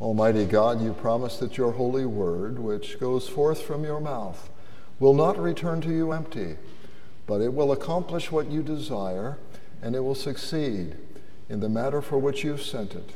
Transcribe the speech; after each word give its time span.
Almighty 0.00 0.46
God, 0.46 0.80
you 0.80 0.94
promise 0.94 1.36
that 1.38 1.58
your 1.58 1.72
holy 1.72 2.06
word, 2.06 2.58
which 2.58 2.98
goes 2.98 3.28
forth 3.28 3.60
from 3.60 3.84
your 3.84 4.00
mouth, 4.00 4.48
will 4.98 5.12
not 5.12 5.38
return 5.38 5.82
to 5.82 5.90
you 5.90 6.12
empty, 6.12 6.56
but 7.26 7.42
it 7.42 7.52
will 7.52 7.70
accomplish 7.70 8.32
what 8.32 8.50
you 8.50 8.62
desire, 8.62 9.36
and 9.82 9.94
it 9.94 10.00
will 10.00 10.14
succeed 10.14 10.96
in 11.50 11.60
the 11.60 11.68
matter 11.68 12.00
for 12.00 12.16
which 12.16 12.42
you've 12.42 12.62
sent 12.62 12.94
it. 12.94 13.10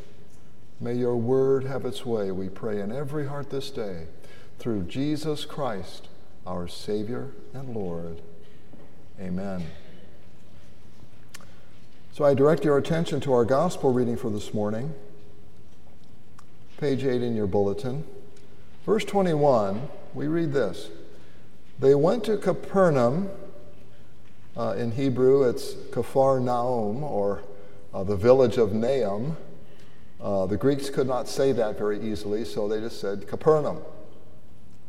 May 0.79 0.95
your 0.95 1.17
word 1.17 1.65
have 1.65 1.87
its 1.87 2.05
way, 2.05 2.31
we 2.31 2.51
pray, 2.51 2.81
in 2.81 2.93
every 2.93 3.29
heart 3.29 3.49
this 3.49 3.71
day, 3.71 4.07
through 4.59 4.83
Jesus 4.83 5.47
Christ, 5.47 6.09
our 6.47 6.69
Savior 6.69 7.31
and 7.55 7.75
Lord. 7.75 8.21
Amen. 9.19 9.65
So 12.13 12.25
I 12.25 12.35
direct 12.35 12.63
your 12.63 12.77
attention 12.77 13.21
to 13.21 13.33
our 13.33 13.47
gospel 13.47 13.91
reading 13.91 14.19
for 14.19 14.29
this 14.29 14.53
morning 14.53 14.93
page 16.77 17.05
8 17.05 17.23
in 17.23 17.37
your 17.37 17.47
bulletin. 17.47 18.05
Verse 18.85 19.05
21, 19.05 19.89
we 20.13 20.27
read 20.27 20.53
this 20.53 20.89
They 21.79 21.95
went 21.95 22.25
to 22.25 22.37
Capernaum. 22.37 23.31
Uh, 24.57 24.75
in 24.79 24.93
Hebrew, 24.93 25.49
it's 25.49 25.75
Kafar 25.91 26.41
Naum, 26.41 27.03
or 27.03 27.43
uh, 27.93 28.05
the 28.05 28.17
village 28.17 28.57
of 28.57 28.73
Nahum. 28.73 29.37
Uh, 30.21 30.47
the 30.47 30.57
Greeks 30.57 30.91
could 30.91 31.09
not 31.09 31.27
say 31.27 31.51
that 31.53 31.77
very 31.77 32.01
easily, 32.01 32.45
so 32.45 32.69
they 32.69 32.79
just 32.79 33.01
said 33.01 33.27
Capernaum. 33.27 33.79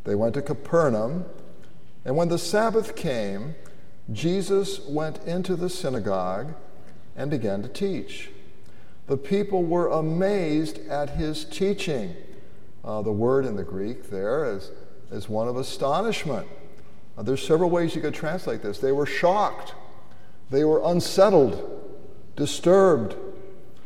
They 0.03 0.13
went 0.13 0.35
to 0.35 0.43
Capernaum, 0.43 1.25
and 2.03 2.15
when 2.15 2.29
the 2.29 2.37
Sabbath 2.37 2.95
came, 2.95 3.55
Jesus 4.11 4.79
went 4.81 5.17
into 5.25 5.55
the 5.55 5.69
synagogue 5.69 6.53
and 7.15 7.31
began 7.31 7.63
to 7.63 7.67
teach 7.67 8.29
the 9.07 9.17
people 9.17 9.63
were 9.63 9.87
amazed 9.87 10.79
at 10.87 11.11
his 11.11 11.45
teaching. 11.45 12.15
Uh, 12.83 13.01
the 13.01 13.11
word 13.11 13.45
in 13.45 13.55
the 13.55 13.63
Greek 13.63 14.09
there 14.09 14.45
is, 14.45 14.71
is 15.11 15.29
one 15.29 15.47
of 15.47 15.57
astonishment. 15.57 16.47
Uh, 17.17 17.23
there's 17.23 17.45
several 17.45 17.69
ways 17.69 17.95
you 17.95 18.01
could 18.01 18.13
translate 18.13 18.61
this. 18.61 18.79
They 18.79 18.91
were 18.91 19.05
shocked, 19.05 19.73
they 20.49 20.63
were 20.63 20.81
unsettled, 20.83 21.81
disturbed, 22.35 23.15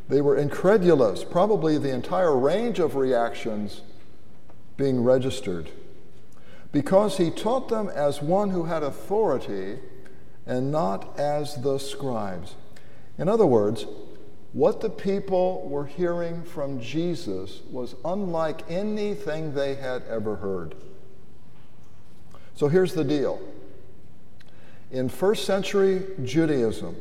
they 0.10 0.22
were 0.22 0.36
incredulous, 0.36 1.24
probably 1.24 1.78
the 1.78 1.94
entire 1.94 2.36
range 2.36 2.80
of 2.80 2.96
reactions 2.96 3.82
being 4.76 5.04
registered. 5.04 5.70
Because 6.72 7.18
he 7.18 7.30
taught 7.30 7.70
them 7.70 7.90
as 7.90 8.22
one 8.22 8.52
who 8.52 8.66
had 8.66 8.84
authority 8.84 9.80
and 10.46 10.72
not 10.72 11.18
as 11.20 11.62
the 11.62 11.78
scribes. 11.78 12.56
In 13.18 13.28
other 13.28 13.46
words, 13.46 13.86
what 14.54 14.82
the 14.82 14.90
people 14.90 15.68
were 15.70 15.86
hearing 15.86 16.44
from 16.44 16.82
Jesus 16.82 17.62
was 17.70 17.96
unlike 18.04 18.70
anything 18.70 19.54
they 19.54 19.76
had 19.76 20.04
ever 20.10 20.38
heard. 20.38 20.76
So 22.56 22.68
here's 22.68 22.94
the 22.94 23.04
deal. 23.04 23.40
In 24.92 25.08
first 25.08 25.46
century 25.46 26.04
Judaism, 26.24 26.96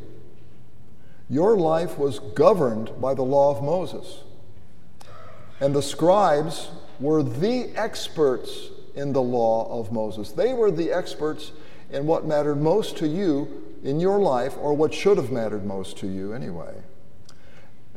your 1.30 1.56
life 1.56 1.98
was 1.98 2.18
governed 2.18 2.90
by 3.00 3.14
the 3.14 3.22
law 3.22 3.56
of 3.56 3.62
Moses. 3.62 4.22
And 5.60 5.74
the 5.74 5.82
scribes 5.82 6.68
were 7.00 7.22
the 7.22 7.70
experts 7.74 8.68
in 8.94 9.12
the 9.12 9.22
law 9.22 9.80
of 9.80 9.90
Moses. 9.90 10.32
They 10.32 10.52
were 10.52 10.70
the 10.70 10.92
experts 10.92 11.52
in 11.90 12.06
what 12.06 12.26
mattered 12.26 12.60
most 12.60 12.96
to 12.98 13.08
you 13.08 13.64
in 13.82 14.00
your 14.00 14.18
life, 14.18 14.56
or 14.60 14.74
what 14.74 14.92
should 14.92 15.16
have 15.16 15.30
mattered 15.30 15.64
most 15.64 15.96
to 15.98 16.06
you 16.06 16.32
anyway. 16.32 16.74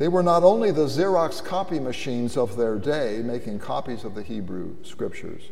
They 0.01 0.07
were 0.07 0.23
not 0.23 0.41
only 0.41 0.71
the 0.71 0.87
Xerox 0.87 1.45
copy 1.45 1.79
machines 1.79 2.35
of 2.35 2.57
their 2.57 2.79
day, 2.79 3.21
making 3.23 3.59
copies 3.59 4.03
of 4.03 4.15
the 4.15 4.23
Hebrew 4.23 4.73
scriptures, 4.81 5.43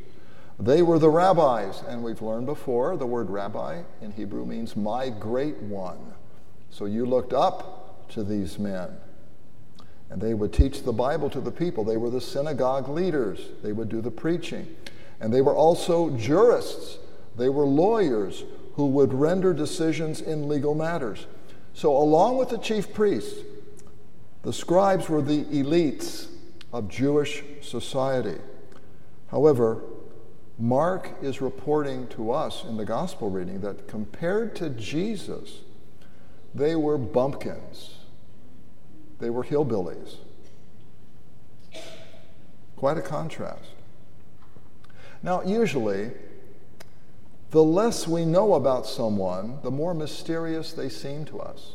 they 0.59 0.81
were 0.81 0.97
the 0.97 1.11
rabbis. 1.11 1.83
And 1.87 2.01
we've 2.03 2.23
learned 2.23 2.47
before 2.47 2.97
the 2.97 3.05
word 3.05 3.29
rabbi 3.29 3.83
in 4.01 4.11
Hebrew 4.11 4.47
means 4.47 4.75
my 4.75 5.09
great 5.09 5.57
one. 5.57 5.99
So 6.71 6.85
you 6.85 7.05
looked 7.05 7.31
up 7.31 8.09
to 8.09 8.23
these 8.23 8.57
men. 8.57 8.97
And 10.09 10.19
they 10.19 10.33
would 10.33 10.51
teach 10.51 10.81
the 10.81 10.93
Bible 10.93 11.29
to 11.29 11.41
the 11.41 11.51
people. 11.51 11.83
They 11.83 11.97
were 11.97 12.09
the 12.09 12.19
synagogue 12.19 12.89
leaders, 12.89 13.49
they 13.61 13.71
would 13.71 13.89
do 13.89 14.01
the 14.01 14.09
preaching. 14.09 14.65
And 15.19 15.31
they 15.31 15.41
were 15.41 15.55
also 15.55 16.09
jurists, 16.17 16.97
they 17.37 17.49
were 17.49 17.65
lawyers 17.65 18.45
who 18.73 18.87
would 18.87 19.13
render 19.13 19.53
decisions 19.53 20.21
in 20.21 20.49
legal 20.49 20.73
matters. 20.73 21.27
So, 21.75 21.95
along 21.95 22.37
with 22.37 22.49
the 22.49 22.57
chief 22.57 22.95
priests, 22.95 23.43
the 24.43 24.53
scribes 24.53 25.09
were 25.09 25.21
the 25.21 25.43
elites 25.45 26.27
of 26.71 26.87
Jewish 26.87 27.43
society. 27.61 28.39
However, 29.27 29.83
Mark 30.57 31.11
is 31.21 31.41
reporting 31.41 32.07
to 32.09 32.31
us 32.31 32.63
in 32.65 32.77
the 32.77 32.85
gospel 32.85 33.29
reading 33.29 33.61
that 33.61 33.87
compared 33.87 34.55
to 34.57 34.69
Jesus, 34.69 35.59
they 36.53 36.75
were 36.75 36.97
bumpkins. 36.97 37.95
They 39.19 39.29
were 39.29 39.43
hillbillies. 39.43 40.15
Quite 42.75 42.97
a 42.97 43.01
contrast. 43.01 43.69
Now, 45.21 45.41
usually, 45.43 46.11
the 47.51 47.63
less 47.63 48.07
we 48.07 48.25
know 48.25 48.53
about 48.53 48.85
someone, 48.85 49.59
the 49.63 49.71
more 49.71 49.93
mysterious 49.93 50.71
they 50.71 50.87
seem 50.87 51.25
to 51.25 51.39
us. 51.39 51.73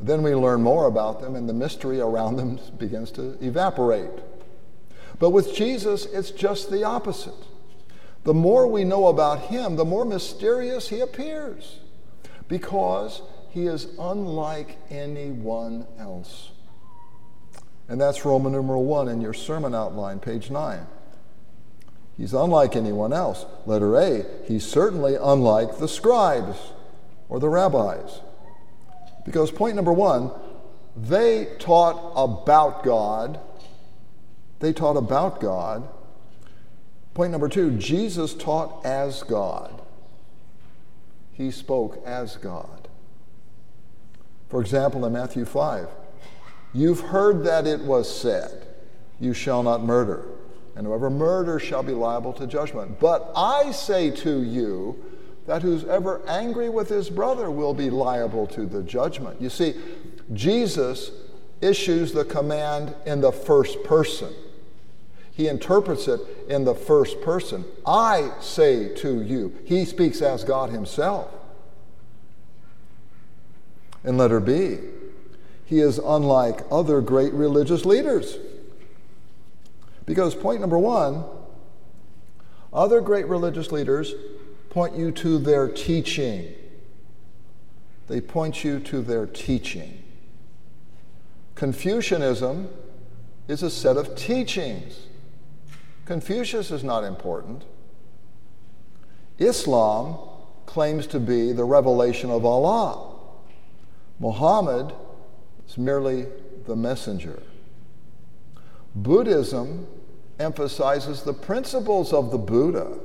Then 0.00 0.22
we 0.22 0.34
learn 0.34 0.62
more 0.62 0.86
about 0.86 1.20
them, 1.20 1.34
and 1.34 1.48
the 1.48 1.52
mystery 1.52 2.00
around 2.00 2.36
them 2.36 2.58
begins 2.78 3.10
to 3.12 3.38
evaporate. 3.44 4.10
But 5.18 5.30
with 5.30 5.54
Jesus, 5.54 6.06
it's 6.06 6.30
just 6.30 6.70
the 6.70 6.84
opposite. 6.84 7.32
The 8.24 8.34
more 8.34 8.66
we 8.66 8.84
know 8.84 9.08
about 9.08 9.42
him, 9.42 9.76
the 9.76 9.84
more 9.84 10.04
mysterious 10.04 10.88
he 10.88 11.00
appears 11.00 11.78
because 12.48 13.22
he 13.50 13.66
is 13.66 13.86
unlike 13.98 14.78
anyone 14.90 15.86
else. 15.98 16.50
And 17.88 18.00
that's 18.00 18.24
Roman 18.24 18.52
numeral 18.52 18.84
1 18.84 19.08
in 19.08 19.20
your 19.20 19.34
sermon 19.34 19.74
outline, 19.74 20.18
page 20.18 20.50
9. 20.50 20.86
He's 22.16 22.32
unlike 22.32 22.76
anyone 22.76 23.12
else. 23.12 23.44
Letter 23.66 23.96
A, 23.96 24.24
he's 24.46 24.66
certainly 24.66 25.16
unlike 25.16 25.78
the 25.78 25.88
scribes 25.88 26.56
or 27.28 27.40
the 27.40 27.48
rabbis. 27.48 28.20
Because 29.24 29.50
point 29.50 29.76
number 29.76 29.92
one, 29.92 30.30
they 30.96 31.48
taught 31.58 32.12
about 32.16 32.84
God. 32.84 33.40
They 34.60 34.72
taught 34.72 34.96
about 34.96 35.40
God. 35.40 35.88
Point 37.14 37.32
number 37.32 37.48
two, 37.48 37.70
Jesus 37.72 38.34
taught 38.34 38.84
as 38.84 39.22
God. 39.22 39.80
He 41.32 41.50
spoke 41.50 42.02
as 42.04 42.36
God. 42.36 42.88
For 44.48 44.60
example, 44.60 45.04
in 45.04 45.12
Matthew 45.12 45.44
5, 45.44 45.88
you've 46.72 47.00
heard 47.00 47.44
that 47.44 47.66
it 47.66 47.80
was 47.80 48.14
said, 48.14 48.66
You 49.18 49.32
shall 49.32 49.62
not 49.62 49.82
murder, 49.82 50.26
and 50.76 50.86
whoever 50.86 51.10
murders 51.10 51.62
shall 51.62 51.82
be 51.82 51.92
liable 51.92 52.32
to 52.34 52.46
judgment. 52.46 53.00
But 53.00 53.32
I 53.34 53.72
say 53.72 54.10
to 54.10 54.42
you, 54.42 55.13
that 55.46 55.62
who's 55.62 55.84
ever 55.84 56.22
angry 56.26 56.68
with 56.68 56.88
his 56.88 57.10
brother 57.10 57.50
will 57.50 57.74
be 57.74 57.90
liable 57.90 58.46
to 58.48 58.66
the 58.66 58.82
judgment. 58.82 59.40
You 59.40 59.50
see, 59.50 59.74
Jesus 60.32 61.10
issues 61.60 62.12
the 62.12 62.24
command 62.24 62.94
in 63.06 63.20
the 63.20 63.32
first 63.32 63.82
person. 63.84 64.32
He 65.32 65.48
interprets 65.48 66.08
it 66.08 66.20
in 66.48 66.64
the 66.64 66.74
first 66.74 67.20
person. 67.20 67.64
I 67.84 68.30
say 68.40 68.94
to 68.96 69.22
you. 69.22 69.54
He 69.64 69.84
speaks 69.84 70.22
as 70.22 70.44
God 70.44 70.70
Himself. 70.70 71.28
In 74.04 74.16
letter 74.16 74.38
B, 74.38 74.78
he 75.64 75.80
is 75.80 75.98
unlike 75.98 76.60
other 76.70 77.00
great 77.00 77.32
religious 77.32 77.84
leaders. 77.84 78.36
Because 80.06 80.34
point 80.34 80.60
number 80.60 80.78
one, 80.78 81.24
other 82.72 83.00
great 83.00 83.26
religious 83.26 83.72
leaders 83.72 84.12
point 84.74 84.96
you 84.96 85.12
to 85.12 85.38
their 85.38 85.68
teaching. 85.68 86.52
They 88.08 88.20
point 88.20 88.64
you 88.64 88.80
to 88.80 89.02
their 89.02 89.24
teaching. 89.24 90.02
Confucianism 91.54 92.68
is 93.46 93.62
a 93.62 93.70
set 93.70 93.96
of 93.96 94.16
teachings. 94.16 95.06
Confucius 96.06 96.72
is 96.72 96.82
not 96.82 97.04
important. 97.04 97.62
Islam 99.38 100.18
claims 100.66 101.06
to 101.06 101.20
be 101.20 101.52
the 101.52 101.64
revelation 101.64 102.28
of 102.32 102.44
Allah. 102.44 103.14
Muhammad 104.18 104.92
is 105.68 105.78
merely 105.78 106.26
the 106.66 106.74
messenger. 106.74 107.40
Buddhism 108.96 109.86
emphasizes 110.40 111.22
the 111.22 111.32
principles 111.32 112.12
of 112.12 112.32
the 112.32 112.38
Buddha 112.38 112.98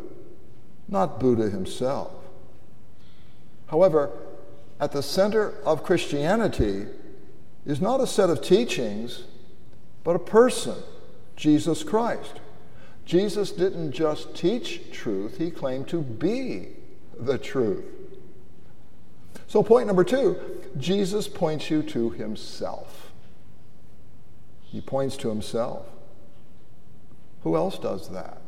not 0.91 1.19
Buddha 1.19 1.49
himself. 1.49 2.11
However, 3.67 4.11
at 4.79 4.91
the 4.91 5.03
center 5.03 5.53
of 5.65 5.83
Christianity 5.83 6.87
is 7.65 7.81
not 7.81 8.01
a 8.01 8.07
set 8.07 8.29
of 8.29 8.41
teachings, 8.41 9.25
but 10.03 10.15
a 10.15 10.19
person, 10.19 10.75
Jesus 11.35 11.83
Christ. 11.83 12.39
Jesus 13.05 13.51
didn't 13.51 13.91
just 13.91 14.35
teach 14.35 14.91
truth, 14.91 15.37
he 15.37 15.51
claimed 15.51 15.87
to 15.89 16.01
be 16.01 16.69
the 17.19 17.37
truth. 17.37 17.85
So, 19.47 19.63
point 19.63 19.87
number 19.87 20.03
two 20.03 20.37
Jesus 20.77 21.27
points 21.27 21.69
you 21.69 21.83
to 21.83 22.11
himself. 22.11 23.11
He 24.61 24.81
points 24.81 25.17
to 25.17 25.29
himself. 25.29 25.87
Who 27.41 27.55
else 27.55 27.79
does 27.79 28.09
that? 28.09 28.41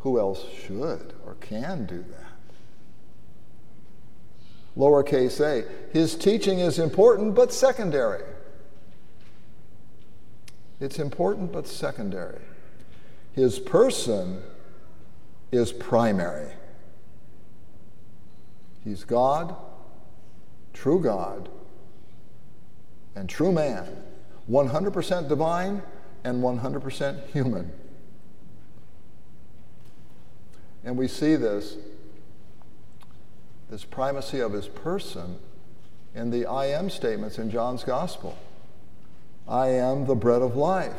Who 0.00 0.18
else 0.18 0.46
should 0.64 1.12
can 1.40 1.86
do 1.86 2.04
that? 2.10 2.26
Lowercase 4.76 5.40
a. 5.40 5.64
His 5.92 6.14
teaching 6.14 6.58
is 6.58 6.78
important 6.78 7.34
but 7.34 7.52
secondary. 7.52 8.24
It's 10.80 10.98
important 10.98 11.52
but 11.52 11.66
secondary. 11.66 12.40
His 13.32 13.58
person 13.58 14.42
is 15.50 15.72
primary. 15.72 16.52
He's 18.84 19.04
God, 19.04 19.56
true 20.72 21.00
God, 21.00 21.48
and 23.14 23.28
true 23.28 23.52
man, 23.52 23.88
100% 24.50 25.28
divine 25.28 25.82
and 26.22 26.42
100% 26.42 27.26
human. 27.30 27.72
And 30.86 30.96
we 30.96 31.08
see 31.08 31.34
this, 31.34 31.76
this 33.68 33.84
primacy 33.84 34.38
of 34.38 34.52
his 34.52 34.68
person 34.68 35.40
in 36.14 36.30
the 36.30 36.46
I 36.46 36.66
am 36.66 36.88
statements 36.88 37.38
in 37.38 37.50
John's 37.50 37.82
gospel. 37.82 38.38
I 39.48 39.68
am 39.68 40.06
the 40.06 40.14
bread 40.14 40.42
of 40.42 40.54
life. 40.54 40.94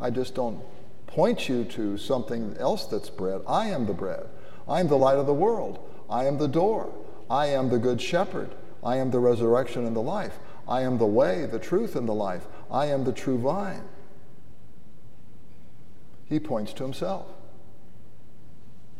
I 0.00 0.10
just 0.10 0.34
don't 0.34 0.60
point 1.06 1.48
you 1.48 1.64
to 1.64 1.96
something 1.96 2.56
else 2.58 2.86
that's 2.86 3.08
bread. 3.08 3.40
I 3.46 3.68
am 3.68 3.86
the 3.86 3.94
bread. 3.94 4.26
I 4.68 4.80
am 4.80 4.88
the 4.88 4.98
light 4.98 5.18
of 5.18 5.26
the 5.26 5.34
world. 5.34 5.78
I 6.10 6.24
am 6.24 6.38
the 6.38 6.48
door. 6.48 6.92
I 7.30 7.46
am 7.46 7.70
the 7.70 7.78
good 7.78 8.00
shepherd. 8.00 8.50
I 8.82 8.96
am 8.96 9.12
the 9.12 9.20
resurrection 9.20 9.86
and 9.86 9.94
the 9.94 10.00
life. 10.00 10.40
I 10.66 10.82
am 10.82 10.98
the 10.98 11.06
way, 11.06 11.46
the 11.46 11.58
truth, 11.60 11.94
and 11.94 12.08
the 12.08 12.14
life. 12.14 12.48
I 12.68 12.86
am 12.86 13.04
the 13.04 13.12
true 13.12 13.38
vine. 13.38 13.84
He 16.24 16.40
points 16.40 16.72
to 16.74 16.82
himself, 16.82 17.26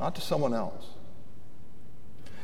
not 0.00 0.14
to 0.14 0.20
someone 0.20 0.54
else. 0.54 0.86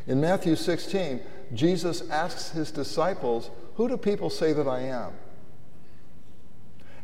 In 0.07 0.21
Matthew 0.21 0.55
16, 0.55 1.21
Jesus 1.55 2.09
asks 2.11 2.51
his 2.51 2.71
disciples, 2.71 3.51
Who 3.75 3.89
do 3.89 3.97
people 3.97 4.31
say 4.31 4.53
that 4.53 4.69
I 4.69 4.81
am? 4.83 5.13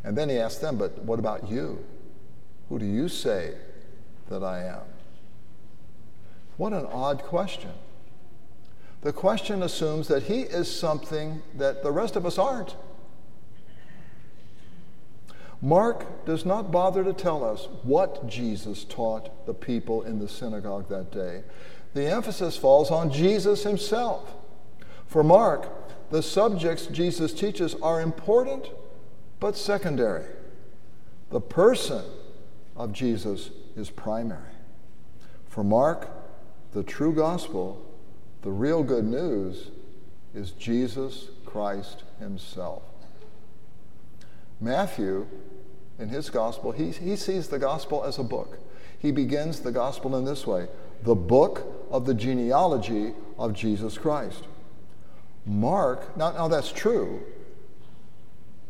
And 0.04 0.16
then 0.16 0.28
he 0.28 0.38
asks 0.38 0.60
them, 0.60 0.76
But 0.76 1.02
what 1.02 1.18
about 1.18 1.50
you? 1.50 1.84
Who 2.68 2.78
do 2.78 2.86
you 2.86 3.08
say 3.08 3.54
that 4.28 4.44
I 4.44 4.64
am? 4.64 4.82
What 6.58 6.72
an 6.72 6.86
odd 6.86 7.22
question. 7.22 7.72
The 9.00 9.12
question 9.12 9.62
assumes 9.62 10.06
that 10.08 10.24
he 10.24 10.42
is 10.42 10.72
something 10.72 11.42
that 11.56 11.82
the 11.82 11.90
rest 11.90 12.14
of 12.14 12.24
us 12.24 12.38
aren't. 12.38 12.76
Mark 15.64 16.26
does 16.26 16.44
not 16.44 16.72
bother 16.72 17.04
to 17.04 17.12
tell 17.12 17.44
us 17.44 17.68
what 17.84 18.26
Jesus 18.26 18.82
taught 18.82 19.46
the 19.46 19.54
people 19.54 20.02
in 20.02 20.18
the 20.18 20.28
synagogue 20.28 20.88
that 20.88 21.12
day. 21.12 21.44
The 21.94 22.06
emphasis 22.06 22.56
falls 22.56 22.90
on 22.90 23.12
Jesus 23.12 23.62
himself. 23.62 24.34
For 25.06 25.22
Mark, 25.22 26.10
the 26.10 26.22
subjects 26.22 26.86
Jesus 26.86 27.32
teaches 27.32 27.76
are 27.76 28.00
important 28.00 28.70
but 29.38 29.56
secondary. 29.56 30.26
The 31.30 31.40
person 31.40 32.04
of 32.76 32.92
Jesus 32.92 33.50
is 33.76 33.88
primary. 33.88 34.42
For 35.46 35.62
Mark, 35.62 36.08
the 36.72 36.82
true 36.82 37.14
gospel, 37.14 37.84
the 38.42 38.50
real 38.50 38.82
good 38.82 39.04
news, 39.04 39.70
is 40.34 40.50
Jesus 40.52 41.28
Christ 41.44 42.02
Himself. 42.18 42.82
Matthew, 44.60 45.26
in 46.02 46.08
his 46.08 46.28
gospel, 46.30 46.72
he, 46.72 46.90
he 46.90 47.14
sees 47.14 47.48
the 47.48 47.58
gospel 47.58 48.04
as 48.04 48.18
a 48.18 48.24
book. 48.24 48.58
He 48.98 49.12
begins 49.12 49.60
the 49.60 49.72
gospel 49.72 50.16
in 50.16 50.24
this 50.24 50.46
way 50.46 50.68
the 51.02 51.14
book 51.14 51.66
of 51.90 52.06
the 52.06 52.14
genealogy 52.14 53.12
of 53.38 53.54
Jesus 53.54 53.98
Christ. 53.98 54.44
Mark, 55.44 56.16
now, 56.16 56.30
now 56.30 56.46
that's 56.46 56.70
true, 56.70 57.22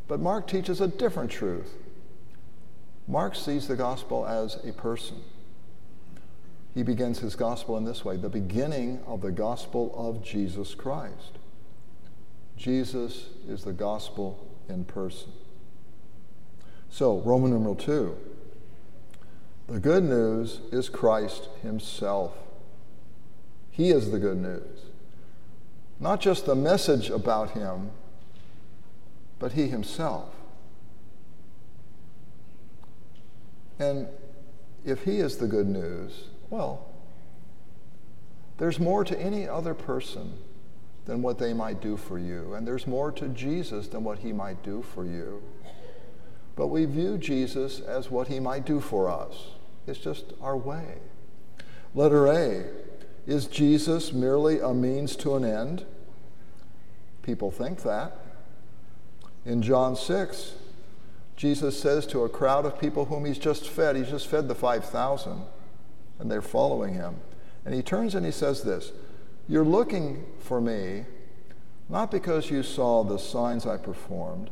but 0.08 0.18
Mark 0.18 0.46
teaches 0.46 0.80
a 0.80 0.88
different 0.88 1.30
truth. 1.30 1.74
Mark 3.06 3.34
sees 3.34 3.68
the 3.68 3.76
gospel 3.76 4.26
as 4.26 4.58
a 4.64 4.72
person. 4.72 5.18
He 6.74 6.82
begins 6.82 7.18
his 7.18 7.36
gospel 7.36 7.76
in 7.76 7.84
this 7.84 8.02
way 8.02 8.16
the 8.16 8.30
beginning 8.30 9.00
of 9.06 9.20
the 9.20 9.32
gospel 9.32 9.92
of 9.94 10.24
Jesus 10.24 10.74
Christ. 10.74 11.38
Jesus 12.56 13.26
is 13.46 13.64
the 13.64 13.72
gospel 13.72 14.48
in 14.70 14.84
person. 14.84 15.32
So, 16.92 17.20
Roman 17.20 17.52
numeral 17.52 17.74
2. 17.74 18.14
The 19.66 19.80
good 19.80 20.04
news 20.04 20.60
is 20.70 20.90
Christ 20.90 21.48
himself. 21.62 22.34
He 23.70 23.88
is 23.88 24.10
the 24.10 24.18
good 24.18 24.36
news. 24.36 24.82
Not 25.98 26.20
just 26.20 26.44
the 26.44 26.54
message 26.54 27.08
about 27.08 27.52
him, 27.52 27.92
but 29.38 29.52
he 29.52 29.68
himself. 29.68 30.34
And 33.78 34.06
if 34.84 35.04
he 35.04 35.16
is 35.16 35.38
the 35.38 35.46
good 35.46 35.68
news, 35.68 36.24
well, 36.50 36.88
there's 38.58 38.78
more 38.78 39.02
to 39.02 39.18
any 39.18 39.48
other 39.48 39.72
person 39.72 40.34
than 41.06 41.22
what 41.22 41.38
they 41.38 41.54
might 41.54 41.80
do 41.80 41.96
for 41.96 42.18
you. 42.18 42.52
And 42.52 42.66
there's 42.68 42.86
more 42.86 43.10
to 43.12 43.28
Jesus 43.28 43.88
than 43.88 44.04
what 44.04 44.18
he 44.18 44.34
might 44.34 44.62
do 44.62 44.82
for 44.82 45.06
you. 45.06 45.42
But 46.56 46.68
we 46.68 46.84
view 46.84 47.18
Jesus 47.18 47.80
as 47.80 48.10
what 48.10 48.28
he 48.28 48.40
might 48.40 48.66
do 48.66 48.80
for 48.80 49.08
us. 49.08 49.48
It's 49.86 49.98
just 49.98 50.32
our 50.40 50.56
way. 50.56 50.98
Letter 51.94 52.26
A 52.26 52.64
Is 53.26 53.46
Jesus 53.46 54.12
merely 54.12 54.58
a 54.58 54.74
means 54.74 55.16
to 55.16 55.36
an 55.36 55.44
end? 55.44 55.84
People 57.22 57.50
think 57.50 57.82
that. 57.82 58.16
In 59.44 59.62
John 59.62 59.96
6, 59.96 60.54
Jesus 61.36 61.80
says 61.80 62.06
to 62.08 62.24
a 62.24 62.28
crowd 62.28 62.64
of 62.64 62.78
people 62.78 63.06
whom 63.06 63.24
he's 63.24 63.38
just 63.38 63.68
fed, 63.68 63.96
he's 63.96 64.10
just 64.10 64.28
fed 64.28 64.48
the 64.48 64.54
5,000, 64.54 65.42
and 66.18 66.30
they're 66.30 66.42
following 66.42 66.94
him. 66.94 67.16
And 67.64 67.74
he 67.74 67.82
turns 67.82 68.14
and 68.14 68.26
he 68.26 68.32
says 68.32 68.62
this 68.62 68.92
You're 69.48 69.64
looking 69.64 70.24
for 70.38 70.60
me 70.60 71.04
not 71.88 72.10
because 72.10 72.50
you 72.50 72.62
saw 72.62 73.04
the 73.04 73.18
signs 73.18 73.66
I 73.66 73.76
performed, 73.76 74.50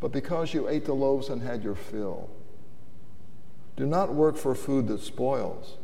but 0.00 0.12
because 0.12 0.54
you 0.54 0.68
ate 0.68 0.84
the 0.84 0.94
loaves 0.94 1.28
and 1.28 1.42
had 1.42 1.62
your 1.62 1.74
fill. 1.74 2.30
Do 3.76 3.86
not 3.86 4.14
work 4.14 4.36
for 4.36 4.54
food 4.54 4.88
that 4.88 5.00
spoils, 5.00 5.76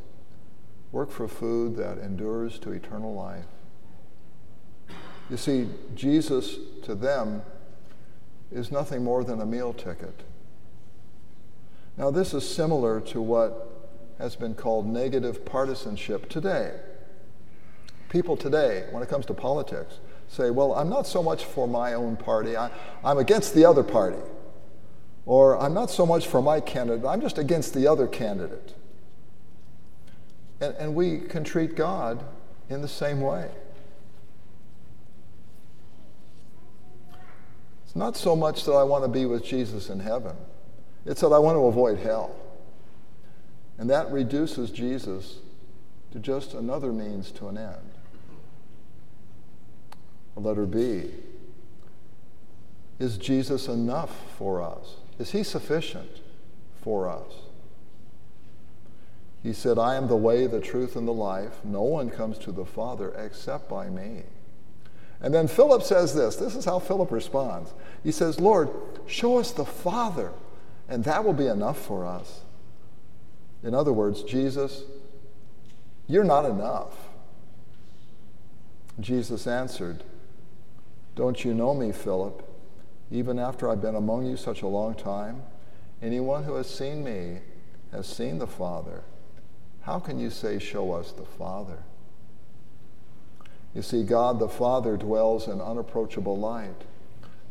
work 0.92 1.10
for 1.10 1.28
food 1.28 1.76
that 1.76 1.98
endures 1.98 2.58
to 2.60 2.72
eternal 2.72 3.14
life. 3.14 3.44
You 5.30 5.36
see, 5.36 5.68
Jesus 5.94 6.58
to 6.82 6.94
them 6.94 7.42
is 8.52 8.70
nothing 8.70 9.02
more 9.02 9.24
than 9.24 9.40
a 9.40 9.46
meal 9.46 9.72
ticket. 9.72 10.22
Now, 11.96 12.10
this 12.10 12.34
is 12.34 12.48
similar 12.48 13.00
to 13.00 13.20
what 13.20 13.70
has 14.18 14.36
been 14.36 14.54
called 14.54 14.86
negative 14.86 15.44
partisanship 15.44 16.28
today. 16.28 16.78
People 18.08 18.36
today, 18.36 18.86
when 18.90 19.02
it 19.02 19.08
comes 19.08 19.26
to 19.26 19.34
politics, 19.34 19.98
say, 20.28 20.50
well, 20.50 20.74
I'm 20.74 20.88
not 20.88 21.06
so 21.06 21.22
much 21.22 21.44
for 21.44 21.66
my 21.68 21.94
own 21.94 22.16
party, 22.16 22.56
I, 22.56 22.70
am 23.04 23.18
against 23.18 23.54
the 23.54 23.64
other 23.64 23.82
party. 23.82 24.18
Or 25.26 25.58
I'm 25.58 25.72
not 25.72 25.90
so 25.90 26.04
much 26.04 26.26
for 26.26 26.42
my 26.42 26.60
candidate, 26.60 27.06
I'm 27.06 27.20
just 27.20 27.38
against 27.38 27.74
the 27.74 27.86
other 27.86 28.06
candidate. 28.06 28.74
And, 30.60 30.74
and 30.76 30.94
we 30.94 31.20
can 31.20 31.44
treat 31.44 31.76
God 31.76 32.22
in 32.68 32.82
the 32.82 32.88
same 32.88 33.20
way. 33.20 33.50
It's 37.84 37.96
not 37.96 38.16
so 38.16 38.34
much 38.34 38.64
that 38.64 38.72
I 38.72 38.82
want 38.82 39.04
to 39.04 39.08
be 39.08 39.24
with 39.24 39.44
Jesus 39.44 39.88
in 39.88 40.00
heaven, 40.00 40.36
it's 41.06 41.20
that 41.20 41.32
I 41.32 41.38
want 41.38 41.56
to 41.56 41.66
avoid 41.66 41.98
hell. 41.98 42.34
And 43.78 43.90
that 43.90 44.10
reduces 44.12 44.70
Jesus 44.70 45.38
to 46.12 46.20
just 46.20 46.54
another 46.54 46.92
means 46.92 47.32
to 47.32 47.48
an 47.48 47.58
end. 47.58 47.93
Letter 50.36 50.66
B 50.66 51.10
Is 52.98 53.18
Jesus 53.18 53.68
enough 53.68 54.14
for 54.36 54.62
us? 54.62 54.96
Is 55.18 55.30
he 55.30 55.42
sufficient 55.42 56.10
for 56.82 57.08
us? 57.08 57.32
He 59.42 59.52
said, 59.52 59.78
I 59.78 59.96
am 59.96 60.08
the 60.08 60.16
way, 60.16 60.46
the 60.46 60.60
truth, 60.60 60.96
and 60.96 61.06
the 61.06 61.12
life. 61.12 61.62
No 61.64 61.82
one 61.82 62.08
comes 62.08 62.38
to 62.38 62.52
the 62.52 62.64
Father 62.64 63.12
except 63.16 63.68
by 63.68 63.90
me. 63.90 64.22
And 65.20 65.32
then 65.32 65.48
Philip 65.48 65.82
says 65.82 66.14
this 66.14 66.36
this 66.36 66.54
is 66.54 66.64
how 66.64 66.78
Philip 66.78 67.10
responds. 67.10 67.72
He 68.02 68.10
says, 68.10 68.40
Lord, 68.40 68.70
show 69.06 69.38
us 69.38 69.52
the 69.52 69.64
Father, 69.64 70.32
And 70.88 71.04
that 71.04 71.24
will 71.24 71.32
be 71.32 71.46
enough 71.46 71.78
for 71.78 72.04
us. 72.04 72.40
In 73.62 73.74
other 73.74 73.92
words, 73.92 74.22
Jesus, 74.22 74.82
you're 76.06 76.24
not 76.24 76.44
enough. 76.44 76.92
Jesus 79.00 79.46
answered, 79.46 80.04
Don't 81.14 81.44
you 81.44 81.54
know 81.54 81.74
me, 81.74 81.92
Philip? 81.92 82.42
Even 83.10 83.38
after 83.38 83.70
I've 83.70 83.82
been 83.82 83.94
among 83.94 84.26
you 84.26 84.36
such 84.36 84.62
a 84.62 84.66
long 84.66 84.94
time, 84.94 85.42
anyone 86.02 86.44
who 86.44 86.54
has 86.54 86.68
seen 86.68 87.04
me 87.04 87.38
has 87.92 88.06
seen 88.06 88.38
the 88.38 88.46
Father. 88.46 89.02
How 89.82 90.00
can 90.00 90.18
you 90.18 90.30
say, 90.30 90.58
Show 90.58 90.92
us 90.92 91.12
the 91.12 91.24
Father? 91.24 91.78
You 93.74 93.82
see, 93.82 94.02
God 94.02 94.38
the 94.38 94.48
Father 94.48 94.96
dwells 94.96 95.46
in 95.46 95.60
unapproachable 95.60 96.38
light. 96.38 96.84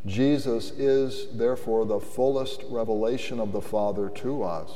Jesus 0.06 0.72
is, 0.72 1.28
therefore, 1.38 1.86
the 1.86 2.00
fullest 2.00 2.64
revelation 2.70 3.40
of 3.40 3.54
the 3.54 3.62
Father 3.62 4.10
to 4.10 4.44
us. 4.44 4.72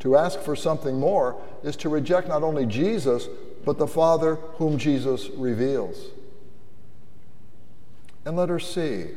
To 0.00 0.16
ask 0.16 0.40
for 0.40 0.56
something 0.56 0.98
more 0.98 1.40
is 1.62 1.76
to 1.76 1.88
reject 1.88 2.28
not 2.28 2.42
only 2.42 2.64
Jesus, 2.64 3.28
but 3.64 3.78
the 3.78 3.86
Father 3.86 4.36
whom 4.56 4.78
Jesus 4.78 5.28
reveals. 5.36 5.98
And 8.24 8.36
let 8.36 8.48
her 8.48 8.58
see. 8.58 9.08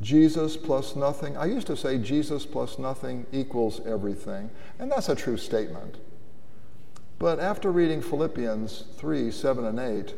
Jesus 0.00 0.56
plus 0.56 0.96
nothing. 0.96 1.36
I 1.36 1.44
used 1.44 1.66
to 1.66 1.76
say 1.76 1.98
Jesus 1.98 2.46
plus 2.46 2.78
nothing 2.78 3.26
equals 3.32 3.80
everything, 3.86 4.50
and 4.78 4.90
that's 4.90 5.10
a 5.10 5.14
true 5.14 5.36
statement. 5.36 5.96
But 7.18 7.38
after 7.38 7.70
reading 7.70 8.00
Philippians 8.00 8.84
3 8.96 9.30
7 9.30 9.64
and 9.66 9.78
8, 9.78 10.14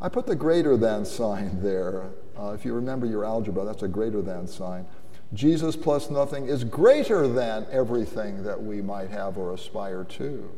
I 0.00 0.08
put 0.08 0.26
the 0.26 0.36
greater 0.36 0.76
than 0.76 1.04
sign 1.04 1.60
there. 1.62 2.10
Uh, 2.38 2.52
if 2.52 2.64
you 2.64 2.72
remember 2.72 3.06
your 3.06 3.24
algebra, 3.24 3.64
that's 3.64 3.82
a 3.82 3.88
greater 3.88 4.22
than 4.22 4.46
sign. 4.46 4.86
Jesus 5.34 5.76
plus 5.76 6.08
nothing 6.08 6.46
is 6.46 6.64
greater 6.64 7.26
than 7.26 7.66
everything 7.70 8.44
that 8.44 8.62
we 8.62 8.80
might 8.80 9.10
have 9.10 9.36
or 9.36 9.52
aspire 9.52 10.04
to. 10.04 10.48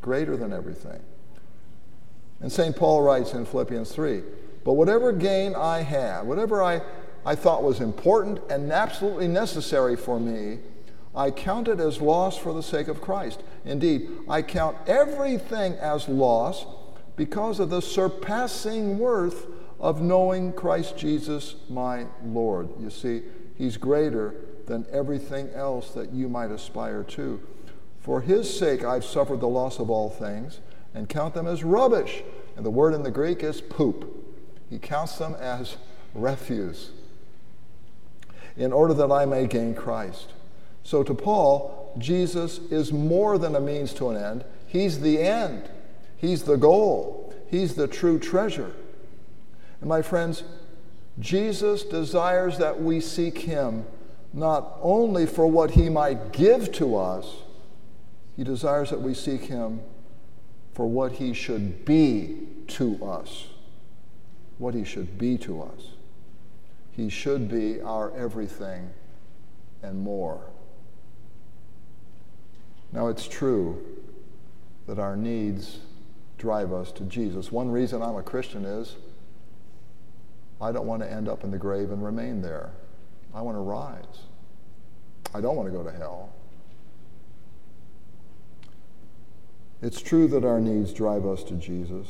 Greater 0.00 0.36
than 0.36 0.52
everything. 0.52 1.00
And 2.42 2.50
St. 2.50 2.74
Paul 2.74 3.02
writes 3.02 3.32
in 3.32 3.46
Philippians 3.46 3.92
3 3.92 4.22
But 4.64 4.74
whatever 4.74 5.12
gain 5.12 5.54
I 5.54 5.82
have, 5.82 6.26
whatever 6.26 6.62
I, 6.62 6.82
I 7.24 7.36
thought 7.36 7.62
was 7.62 7.80
important 7.80 8.40
and 8.50 8.70
absolutely 8.72 9.28
necessary 9.28 9.96
for 9.96 10.20
me, 10.20 10.58
I 11.14 11.30
count 11.30 11.68
it 11.68 11.78
as 11.78 12.00
loss 12.00 12.36
for 12.36 12.52
the 12.52 12.62
sake 12.62 12.88
of 12.88 13.00
Christ. 13.00 13.42
Indeed, 13.64 14.08
I 14.28 14.42
count 14.42 14.76
everything 14.86 15.74
as 15.74 16.08
loss 16.08 16.66
because 17.16 17.60
of 17.60 17.70
the 17.70 17.82
surpassing 17.82 18.98
worth 18.98 19.46
of 19.78 20.00
knowing 20.00 20.52
Christ 20.52 20.96
Jesus 20.96 21.56
my 21.68 22.06
Lord. 22.24 22.70
You 22.80 22.90
see, 22.90 23.22
he's 23.56 23.76
greater 23.76 24.34
than 24.66 24.86
everything 24.90 25.50
else 25.50 25.90
that 25.90 26.12
you 26.12 26.28
might 26.28 26.50
aspire 26.50 27.04
to. 27.04 27.40
For 28.00 28.20
his 28.20 28.58
sake, 28.58 28.84
I've 28.84 29.04
suffered 29.04 29.40
the 29.40 29.48
loss 29.48 29.78
of 29.78 29.90
all 29.90 30.08
things 30.08 30.60
and 30.94 31.08
count 31.08 31.34
them 31.34 31.46
as 31.46 31.64
rubbish. 31.64 32.22
And 32.56 32.66
the 32.66 32.70
word 32.70 32.94
in 32.94 33.02
the 33.02 33.10
Greek 33.10 33.42
is 33.42 33.60
poop. 33.60 34.08
He 34.68 34.78
counts 34.78 35.16
them 35.16 35.34
as 35.34 35.76
refuse 36.14 36.90
in 38.56 38.72
order 38.72 38.92
that 38.94 39.10
I 39.10 39.24
may 39.24 39.46
gain 39.46 39.74
Christ. 39.74 40.32
So 40.82 41.02
to 41.02 41.14
Paul, 41.14 41.94
Jesus 41.98 42.58
is 42.58 42.92
more 42.92 43.38
than 43.38 43.54
a 43.54 43.60
means 43.60 43.94
to 43.94 44.10
an 44.10 44.16
end. 44.16 44.44
He's 44.66 45.00
the 45.00 45.20
end. 45.20 45.70
He's 46.16 46.42
the 46.42 46.56
goal. 46.56 47.34
He's 47.48 47.74
the 47.74 47.88
true 47.88 48.18
treasure. 48.18 48.72
And 49.80 49.88
my 49.88 50.02
friends, 50.02 50.44
Jesus 51.18 51.82
desires 51.82 52.58
that 52.58 52.82
we 52.82 53.00
seek 53.00 53.38
him 53.38 53.84
not 54.32 54.78
only 54.80 55.26
for 55.26 55.46
what 55.46 55.72
he 55.72 55.88
might 55.88 56.32
give 56.32 56.72
to 56.72 56.96
us, 56.96 57.26
he 58.36 58.44
desires 58.44 58.90
that 58.90 59.02
we 59.02 59.12
seek 59.12 59.42
him 59.42 59.80
for 60.72 60.86
what 60.86 61.12
he 61.12 61.32
should 61.32 61.84
be 61.84 62.38
to 62.68 63.04
us. 63.04 63.46
What 64.58 64.74
he 64.74 64.84
should 64.84 65.18
be 65.18 65.36
to 65.38 65.62
us. 65.62 65.88
He 66.92 67.08
should 67.08 67.48
be 67.48 67.80
our 67.80 68.14
everything 68.16 68.90
and 69.82 70.00
more. 70.00 70.40
Now, 72.92 73.08
it's 73.08 73.26
true 73.26 73.82
that 74.86 74.98
our 74.98 75.16
needs 75.16 75.78
drive 76.38 76.72
us 76.72 76.92
to 76.92 77.04
Jesus. 77.04 77.50
One 77.50 77.70
reason 77.70 78.02
I'm 78.02 78.16
a 78.16 78.22
Christian 78.22 78.64
is 78.64 78.96
I 80.60 80.70
don't 80.72 80.86
want 80.86 81.02
to 81.02 81.10
end 81.10 81.28
up 81.28 81.44
in 81.44 81.50
the 81.50 81.58
grave 81.58 81.90
and 81.90 82.04
remain 82.04 82.42
there. 82.42 82.70
I 83.34 83.40
want 83.40 83.56
to 83.56 83.60
rise. 83.60 84.26
I 85.34 85.40
don't 85.40 85.56
want 85.56 85.68
to 85.68 85.72
go 85.72 85.82
to 85.82 85.90
hell. 85.90 86.32
It's 89.82 90.00
true 90.00 90.28
that 90.28 90.44
our 90.44 90.60
needs 90.60 90.92
drive 90.92 91.26
us 91.26 91.42
to 91.44 91.54
Jesus, 91.54 92.06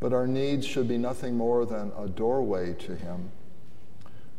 but 0.00 0.12
our 0.12 0.26
needs 0.26 0.66
should 0.66 0.88
be 0.88 0.98
nothing 0.98 1.36
more 1.36 1.64
than 1.64 1.92
a 1.96 2.08
doorway 2.08 2.74
to 2.74 2.96
Him. 2.96 3.30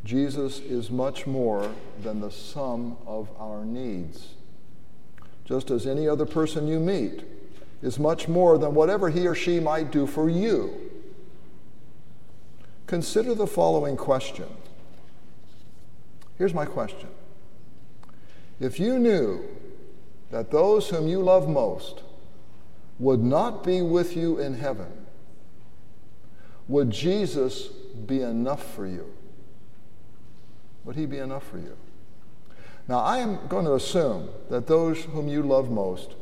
Jesus 0.04 0.60
is 0.60 0.92
much 0.92 1.26
more 1.26 1.72
than 2.04 2.20
the 2.20 2.30
sum 2.30 2.98
of 3.08 3.30
our 3.40 3.66
needs 3.66 4.36
just 5.46 5.70
as 5.70 5.86
any 5.86 6.08
other 6.08 6.26
person 6.26 6.68
you 6.68 6.80
meet, 6.80 7.24
is 7.82 8.00
much 8.00 8.28
more 8.28 8.58
than 8.58 8.74
whatever 8.74 9.10
he 9.10 9.28
or 9.28 9.36
she 9.36 9.60
might 9.60 9.92
do 9.92 10.08
for 10.08 10.30
you. 10.30 10.74
Consider 12.88 13.36
the 13.36 13.48
following 13.48 13.96
question. 13.96 14.48
Here's 16.38 16.54
my 16.54 16.66
question. 16.66 17.10
If 18.60 18.80
you 18.80 19.00
knew 19.00 19.44
that 20.32 20.52
those 20.52 20.90
whom 20.90 21.08
you 21.08 21.22
love 21.22 21.48
most 21.48 22.02
would 23.00 23.22
not 23.22 23.64
be 23.64 23.82
with 23.82 24.16
you 24.16 24.40
in 24.40 24.56
heaven, 24.56 25.06
would 26.68 26.90
Jesus 26.90 27.68
be 28.08 28.22
enough 28.22 28.74
for 28.74 28.88
you? 28.88 29.14
Would 30.84 30.96
he 30.96 31.06
be 31.06 31.18
enough 31.18 31.48
for 31.48 31.58
you? 31.58 31.76
Now, 32.88 33.00
I 33.00 33.18
am 33.18 33.48
going 33.48 33.66
to 33.66 33.74
assume 33.74 34.30
that 34.50 34.68
those 34.68 35.04
whom 35.06 35.28
you 35.28 35.42
love 35.42 35.72
most 35.72 36.14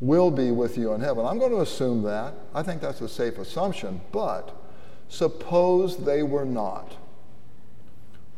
will 0.00 0.30
be 0.30 0.50
with 0.50 0.76
you 0.76 0.92
in 0.92 1.00
heaven. 1.00 1.24
I'm 1.24 1.38
going 1.38 1.52
to 1.52 1.60
assume 1.60 2.02
that. 2.02 2.34
I 2.54 2.62
think 2.62 2.82
that's 2.82 3.00
a 3.00 3.08
safe 3.08 3.38
assumption. 3.38 4.00
But 4.12 4.54
suppose 5.08 5.96
they 5.96 6.22
were 6.22 6.44
not. 6.44 6.96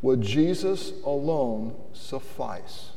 Would 0.02 0.20
Jesus 0.20 0.92
alone 1.04 1.74
suffice? 1.92 2.90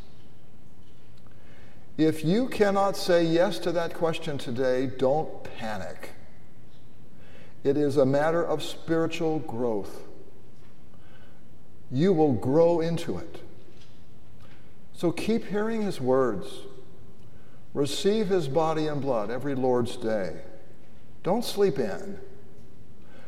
If 1.99 2.23
you 2.23 2.47
cannot 2.47 2.95
say 2.95 3.25
yes 3.25 3.59
to 3.59 3.73
that 3.73 3.93
question 3.93 4.37
today, 4.37 4.85
don't 4.85 5.43
panic. 5.43 6.11
It 7.65 7.75
is 7.75 7.97
a 7.97 8.05
matter 8.05 8.41
of 8.41 8.63
spiritual 8.63 9.39
growth. 9.39 10.07
You 11.91 12.13
will 12.13 12.31
grow 12.31 12.79
into 12.79 13.17
it. 13.17 13.41
So 14.93 15.11
keep 15.11 15.47
hearing 15.47 15.81
his 15.81 15.99
words. 15.99 16.47
Receive 17.73 18.29
his 18.29 18.47
body 18.47 18.87
and 18.87 19.01
blood 19.01 19.29
every 19.29 19.53
Lord's 19.53 19.97
day. 19.97 20.37
Don't 21.21 21.43
sleep 21.43 21.77
in. 21.77 22.17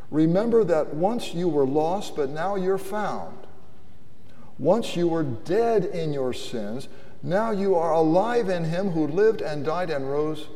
Remember 0.10 0.64
that 0.64 0.94
once 0.94 1.34
you 1.34 1.50
were 1.50 1.68
lost, 1.68 2.16
but 2.16 2.30
now 2.30 2.56
you're 2.56 2.78
found. 2.78 3.36
Once 4.58 4.96
you 4.96 5.10
were 5.10 5.24
dead 5.24 5.84
in 5.84 6.14
your 6.14 6.32
sins, 6.32 6.88
now 7.24 7.52
you 7.52 7.76
are 7.76 7.94
alive 7.94 8.50
in 8.50 8.66
him 8.66 8.92
who 8.92 9.08
lived 9.08 9.42
and 9.42 9.66
died 9.66 9.90
and 9.90 10.10
rose 10.10 10.48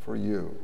for 0.00 0.16
you. 0.16 0.56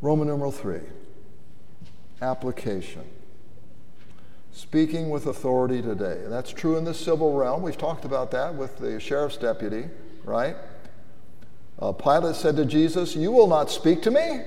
Roman 0.00 0.26
numeral 0.26 0.50
3 0.50 0.80
application 2.20 3.04
speaking 4.52 5.10
with 5.10 5.26
authority 5.26 5.82
today. 5.82 6.20
That's 6.26 6.50
true 6.50 6.76
in 6.76 6.84
the 6.84 6.94
civil 6.94 7.32
realm. 7.34 7.62
We've 7.62 7.78
talked 7.78 8.04
about 8.04 8.30
that 8.32 8.54
with 8.54 8.78
the 8.78 9.00
sheriff's 9.00 9.38
deputy, 9.38 9.86
right? 10.24 10.56
Uh, 11.78 11.92
Pilate 11.92 12.36
said 12.36 12.56
to 12.56 12.64
Jesus, 12.64 13.16
You 13.16 13.32
will 13.32 13.48
not 13.48 13.70
speak 13.70 14.02
to 14.02 14.10
me? 14.10 14.42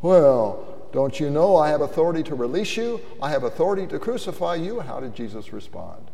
Well, 0.00 0.71
don't 0.92 1.18
you 1.18 1.30
know 1.30 1.56
I 1.56 1.70
have 1.70 1.80
authority 1.80 2.22
to 2.24 2.34
release 2.34 2.76
you? 2.76 3.00
I 3.20 3.30
have 3.30 3.44
authority 3.44 3.86
to 3.88 3.98
crucify 3.98 4.56
you. 4.56 4.80
How 4.80 5.00
did 5.00 5.14
Jesus 5.14 5.52
respond? 5.52 6.10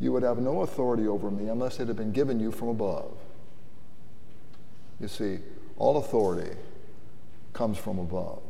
You 0.00 0.12
would 0.12 0.24
have 0.24 0.38
no 0.38 0.62
authority 0.62 1.06
over 1.06 1.30
me 1.30 1.48
unless 1.48 1.78
it 1.78 1.86
had 1.88 1.96
been 1.96 2.12
given 2.12 2.40
you 2.40 2.50
from 2.50 2.68
above. 2.68 3.16
You 5.00 5.08
see, 5.08 5.38
all 5.78 5.98
authority 5.98 6.56
comes 7.52 7.78
from 7.78 7.98
above. 7.98 8.42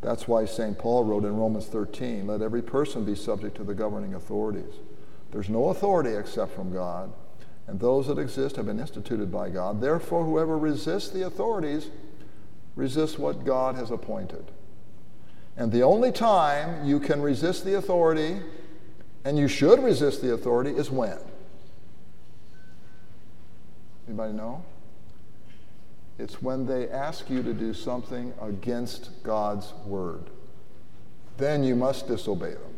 That's 0.00 0.28
why 0.28 0.44
St. 0.44 0.78
Paul 0.78 1.04
wrote 1.04 1.24
in 1.24 1.36
Romans 1.36 1.66
13 1.66 2.26
let 2.26 2.40
every 2.40 2.62
person 2.62 3.04
be 3.04 3.16
subject 3.16 3.56
to 3.56 3.64
the 3.64 3.74
governing 3.74 4.14
authorities. 4.14 4.74
There's 5.32 5.48
no 5.48 5.68
authority 5.68 6.14
except 6.14 6.54
from 6.54 6.72
God, 6.72 7.12
and 7.66 7.80
those 7.80 8.06
that 8.06 8.18
exist 8.18 8.56
have 8.56 8.66
been 8.66 8.80
instituted 8.80 9.32
by 9.32 9.50
God. 9.50 9.80
Therefore, 9.80 10.24
whoever 10.24 10.56
resists 10.56 11.10
the 11.10 11.26
authorities 11.26 11.90
resists 12.78 13.18
what 13.18 13.44
God 13.44 13.74
has 13.74 13.90
appointed. 13.90 14.52
And 15.56 15.72
the 15.72 15.82
only 15.82 16.12
time 16.12 16.86
you 16.86 17.00
can 17.00 17.20
resist 17.20 17.64
the 17.64 17.76
authority, 17.76 18.40
and 19.24 19.36
you 19.36 19.48
should 19.48 19.82
resist 19.82 20.22
the 20.22 20.32
authority, 20.32 20.70
is 20.70 20.88
when? 20.88 21.18
Anybody 24.06 24.32
know? 24.32 24.64
It's 26.20 26.40
when 26.40 26.66
they 26.66 26.88
ask 26.88 27.28
you 27.28 27.42
to 27.42 27.52
do 27.52 27.74
something 27.74 28.32
against 28.40 29.24
God's 29.24 29.74
word. 29.84 30.30
Then 31.36 31.64
you 31.64 31.74
must 31.74 32.06
disobey 32.06 32.52
them. 32.52 32.74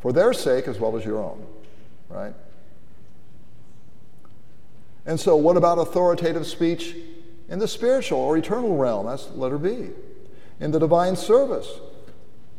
For 0.00 0.12
their 0.12 0.34
sake 0.34 0.68
as 0.68 0.78
well 0.78 0.94
as 0.94 1.06
your 1.06 1.22
own, 1.22 1.46
right? 2.10 2.34
And 5.06 5.18
so, 5.18 5.36
what 5.36 5.56
about 5.56 5.78
authoritative 5.78 6.46
speech 6.46 6.94
in 7.48 7.58
the 7.58 7.68
spiritual 7.68 8.18
or 8.18 8.36
eternal 8.36 8.76
realm? 8.76 9.06
That's 9.06 9.30
letter 9.30 9.58
B 9.58 9.90
in 10.60 10.70
the 10.70 10.78
divine 10.78 11.16
service. 11.16 11.68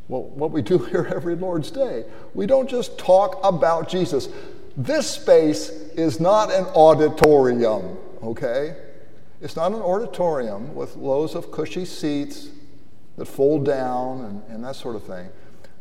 Well, 0.08 0.24
what 0.24 0.52
we 0.52 0.62
do 0.62 0.78
here 0.92 1.12
every 1.14 1.36
Lord's 1.36 1.72
Day, 1.72 2.06
we 2.34 2.46
don't 2.46 2.70
just 2.70 2.98
talk 2.98 3.40
about 3.44 3.90
Jesus. 3.90 4.30
This 4.78 5.10
space 5.10 5.70
is 5.70 6.20
not 6.20 6.52
an 6.52 6.66
auditorium, 6.66 7.98
okay? 8.22 8.76
It's 9.42 9.56
not 9.56 9.72
an 9.72 9.82
auditorium 9.82 10.76
with 10.76 10.96
rows 10.96 11.36
of 11.36 11.52
cushy 11.52 11.86
seats 11.86 12.50
that 13.18 13.26
fold 13.26 13.66
down 13.66 14.22
and, 14.26 14.44
and 14.50 14.64
that 14.64 14.76
sort 14.76 14.96
of 14.96 15.04
thing. 15.04 15.30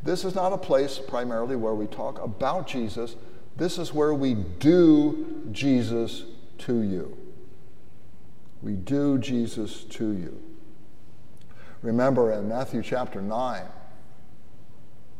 This 0.02 0.24
is 0.24 0.34
not 0.34 0.52
a 0.52 0.58
place 0.58 0.98
primarily 0.98 1.56
where 1.56 1.74
we 1.74 1.86
talk 1.86 2.22
about 2.22 2.66
Jesus. 2.68 3.16
This 3.56 3.78
is 3.78 3.92
where 3.92 4.14
we 4.14 4.34
do 4.34 5.48
Jesus 5.50 6.24
to 6.58 6.82
you. 6.82 7.16
We 8.64 8.72
do 8.72 9.18
Jesus 9.18 9.84
to 9.84 10.12
you. 10.12 10.42
Remember 11.82 12.32
in 12.32 12.48
Matthew 12.48 12.82
chapter 12.82 13.20
9, 13.20 13.62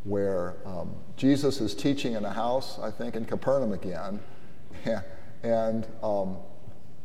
where 0.05 0.55
um, 0.65 0.95
Jesus 1.19 1.61
is 1.61 1.75
teaching 1.75 2.15
in 2.15 2.25
a 2.25 2.33
house, 2.33 2.79
I 2.79 2.91
think 2.91 3.17
in 3.17 3.27
Capernaum 3.27 3.73
again, 3.73 4.19
and 5.43 5.87
um, 6.03 6.39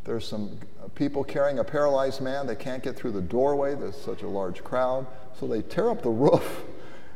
there's 0.05 0.25
some 0.25 0.57
people 0.95 1.25
carrying 1.25 1.59
a 1.59 1.63
paralyzed 1.65 2.21
man. 2.21 2.47
They 2.47 2.55
can't 2.55 2.81
get 2.81 2.95
through 2.95 3.11
the 3.11 3.21
doorway, 3.21 3.75
there's 3.75 3.97
such 3.97 4.21
a 4.21 4.27
large 4.29 4.63
crowd. 4.63 5.07
So 5.37 5.45
they 5.45 5.61
tear 5.61 5.89
up 5.89 6.01
the 6.03 6.09
roof 6.09 6.63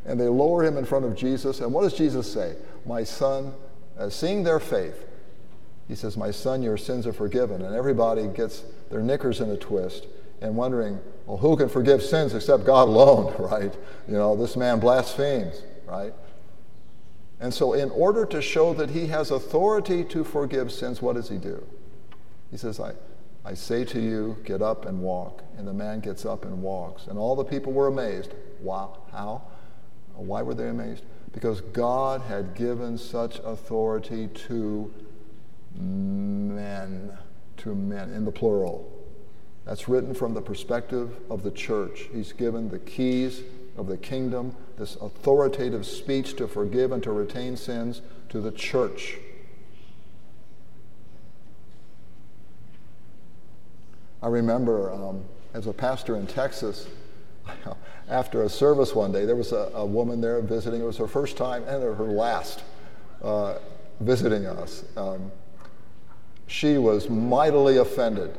and 0.03 0.19
they 0.19 0.27
lower 0.27 0.65
him 0.65 0.77
in 0.77 0.83
front 0.83 1.05
of 1.05 1.15
Jesus. 1.15 1.61
And 1.61 1.71
what 1.71 1.83
does 1.83 1.93
Jesus 1.93 2.29
say? 2.29 2.57
My 2.85 3.05
son, 3.05 3.53
uh, 3.97 4.09
seeing 4.09 4.43
their 4.43 4.59
faith, 4.59 5.05
he 5.87 5.95
says, 5.95 6.17
My 6.17 6.31
son, 6.31 6.61
your 6.61 6.77
sins 6.77 7.05
are 7.05 7.13
forgiven. 7.13 7.61
And 7.61 7.75
everybody 7.75 8.27
gets 8.27 8.63
their 8.89 9.01
knickers 9.01 9.41
in 9.41 9.49
a 9.49 9.57
twist 9.57 10.07
and 10.41 10.55
wondering, 10.55 10.99
well, 11.25 11.37
who 11.37 11.55
can 11.55 11.69
forgive 11.69 12.03
sins 12.03 12.33
except 12.35 12.65
God 12.65 12.89
alone, 12.89 13.33
right? 13.39 13.73
You 14.07 14.13
know, 14.13 14.35
this 14.35 14.55
man 14.57 14.79
blasphemes, 14.79 15.63
right? 15.87 16.13
And 17.39 17.53
so, 17.53 17.73
in 17.73 17.89
order 17.91 18.25
to 18.27 18.41
show 18.41 18.73
that 18.73 18.89
he 18.89 19.07
has 19.07 19.31
authority 19.31 20.03
to 20.05 20.23
forgive 20.23 20.71
sins, 20.71 21.01
what 21.01 21.15
does 21.15 21.29
he 21.29 21.37
do? 21.37 21.65
He 22.51 22.57
says, 22.57 22.79
I, 22.79 22.93
I 23.43 23.53
say 23.53 23.83
to 23.85 23.99
you, 23.99 24.37
get 24.45 24.61
up 24.61 24.85
and 24.85 25.01
walk. 25.01 25.43
And 25.57 25.67
the 25.67 25.73
man 25.73 25.99
gets 25.99 26.25
up 26.25 26.45
and 26.45 26.61
walks. 26.61 27.07
And 27.07 27.17
all 27.17 27.35
the 27.35 27.43
people 27.43 27.73
were 27.73 27.87
amazed. 27.87 28.33
Wow, 28.61 28.99
how? 29.11 29.41
Why 30.15 30.41
were 30.41 30.53
they 30.53 30.69
amazed? 30.69 31.03
Because 31.33 31.61
God 31.61 32.21
had 32.21 32.53
given 32.53 32.97
such 32.97 33.39
authority 33.39 34.27
to 34.47 34.93
men, 35.75 37.17
to 37.57 37.75
men, 37.75 38.11
in 38.11 38.25
the 38.25 38.31
plural. 38.31 38.89
That's 39.65 39.87
written 39.87 40.13
from 40.13 40.33
the 40.33 40.41
perspective 40.41 41.17
of 41.29 41.43
the 41.43 41.51
church. 41.51 42.09
He's 42.13 42.33
given 42.33 42.69
the 42.69 42.79
keys 42.79 43.41
of 43.77 43.87
the 43.87 43.97
kingdom, 43.97 44.55
this 44.77 44.95
authoritative 44.97 45.85
speech 45.85 46.35
to 46.35 46.47
forgive 46.47 46.91
and 46.91 47.01
to 47.03 47.11
retain 47.11 47.55
sins 47.55 48.01
to 48.29 48.41
the 48.41 48.51
church. 48.51 49.17
I 54.21 54.27
remember 54.27 54.91
um, 54.91 55.23
as 55.53 55.67
a 55.67 55.73
pastor 55.73 56.15
in 56.15 56.27
Texas, 56.27 56.88
after 58.09 58.43
a 58.43 58.49
service 58.49 58.95
one 58.95 59.12
day, 59.12 59.25
there 59.25 59.36
was 59.36 59.51
a, 59.51 59.71
a, 59.73 59.86
woman 59.86 60.21
there 60.21 60.39
visiting. 60.41 60.81
It 60.81 60.86
was 60.86 60.97
her 60.97 61.07
first 61.07 61.36
time 61.36 61.63
and 61.67 61.83
her 61.83 62.05
last 62.05 62.63
uh, 63.21 63.55
visiting 63.99 64.45
us. 64.45 64.86
Um, 64.95 65.31
she 66.47 66.77
was 66.77 67.10
mightily 67.10 67.77
offended 67.77 68.38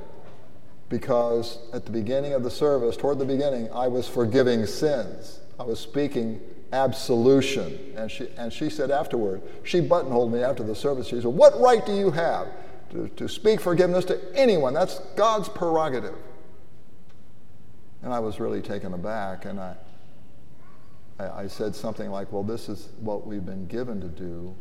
because 0.89 1.59
at 1.73 1.85
the 1.85 1.91
beginning 1.91 2.35
of 2.35 2.43
the 2.43 2.51
service, 2.51 2.97
toward 2.97 3.19
the 3.19 3.25
beginning, 3.25 3.69
I 3.73 3.89
was 3.89 4.07
forgiving 4.07 4.67
sins. 4.67 5.41
I 5.59 5.65
was 5.65 5.81
speaking 5.81 6.41
absolution. 6.73 7.79
And 7.97 8.11
she, 8.11 8.29
and 8.37 8.53
she 8.53 8.69
said 8.69 8.91
afterward, 8.91 9.43
she 9.63 9.81
buttonholed 9.81 10.33
me 10.33 10.43
after 10.43 10.63
the 10.63 10.75
service. 10.75 11.07
She 11.09 11.17
said, 11.17 11.27
What 11.27 11.59
right 11.61 11.85
do 11.85 11.95
you 11.95 12.11
have 12.11 12.49
to, 12.91 13.09
to 13.09 13.29
speak 13.29 13.61
forgiveness 13.61 14.05
to 14.07 14.21
anyone? 14.35 14.75
That's 14.75 14.99
God's 15.17 15.49
prerogative. 15.49 16.17
And 18.03 18.13
I 18.13 18.19
was 18.19 18.39
really 18.39 18.61
taken 18.61 18.93
aback. 18.93 19.47
And 19.47 19.59
I, 19.59 19.77
I, 21.19 21.29
I 21.31 21.47
said 21.47 21.75
something 21.75 22.11
like, 22.11 22.31
Well, 22.33 22.43
this 22.43 22.69
is 22.69 22.89
what 23.01 23.27
we've 23.27 23.47
been 23.47 23.67
given 23.67 24.01
to 24.01 24.09
do 24.09 24.55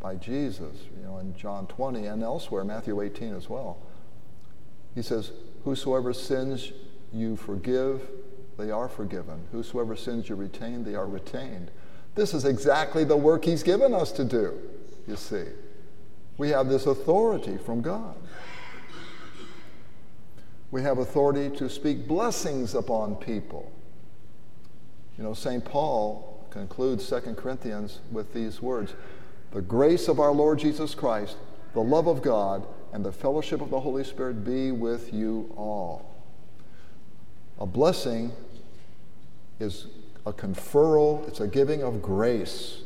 by 0.00 0.14
Jesus, 0.16 0.76
you 0.96 1.06
know, 1.06 1.18
in 1.18 1.36
John 1.36 1.66
20 1.66 2.06
and 2.06 2.22
elsewhere, 2.22 2.64
Matthew 2.64 3.00
18 3.00 3.34
as 3.34 3.48
well. 3.48 3.78
He 4.94 5.02
says, 5.02 5.32
Whosoever 5.64 6.12
sins 6.12 6.72
you 7.12 7.36
forgive, 7.36 8.08
they 8.56 8.70
are 8.70 8.88
forgiven. 8.88 9.46
Whosoever 9.52 9.94
sins 9.94 10.28
you 10.28 10.36
retain, 10.36 10.84
they 10.84 10.94
are 10.94 11.06
retained. 11.06 11.70
This 12.14 12.34
is 12.34 12.44
exactly 12.44 13.04
the 13.04 13.16
work 13.16 13.44
he's 13.44 13.62
given 13.62 13.94
us 13.94 14.10
to 14.12 14.24
do, 14.24 14.58
you 15.06 15.16
see. 15.16 15.44
We 16.38 16.48
have 16.48 16.68
this 16.68 16.86
authority 16.86 17.58
from 17.58 17.82
God. 17.82 18.14
We 20.70 20.82
have 20.82 20.98
authority 20.98 21.54
to 21.58 21.68
speak 21.68 22.08
blessings 22.08 22.74
upon 22.74 23.16
people. 23.16 23.70
You 25.18 25.24
know, 25.24 25.34
St. 25.34 25.64
Paul 25.64 26.46
concludes 26.50 27.08
2 27.08 27.34
Corinthians 27.34 28.00
with 28.10 28.32
these 28.32 28.62
words 28.62 28.94
The 29.52 29.62
grace 29.62 30.06
of 30.08 30.20
our 30.20 30.32
Lord 30.32 30.58
Jesus 30.58 30.94
Christ, 30.94 31.36
the 31.74 31.82
love 31.82 32.06
of 32.06 32.22
God, 32.22 32.66
and 32.92 33.04
the 33.04 33.12
fellowship 33.12 33.60
of 33.60 33.70
the 33.70 33.80
Holy 33.80 34.04
Spirit 34.04 34.44
be 34.44 34.70
with 34.70 35.12
you 35.12 35.52
all. 35.56 36.14
A 37.58 37.66
blessing 37.66 38.32
is 39.58 39.86
a 40.24 40.32
conferral, 40.32 41.26
it's 41.28 41.40
a 41.40 41.48
giving 41.48 41.82
of 41.82 42.00
grace. 42.00 42.82